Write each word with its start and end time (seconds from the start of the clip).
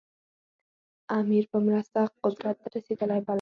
امیر 1.19 1.43
په 1.51 1.57
مرسته 1.67 1.99
قدرت 2.23 2.55
ته 2.61 2.67
رسېدلی 2.75 3.19
باله. 3.25 3.29